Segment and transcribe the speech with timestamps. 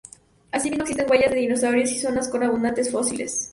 [0.51, 3.49] Asimismo existen huellas de dinosaurios y zonas con abundantes fósiles.